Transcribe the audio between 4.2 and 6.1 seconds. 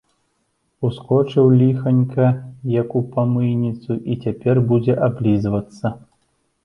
цяпер будзе аблізвацца.